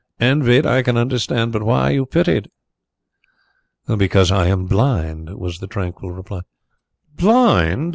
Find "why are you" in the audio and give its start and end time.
1.61-2.07